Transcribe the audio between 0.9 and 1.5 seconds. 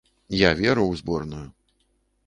зборную.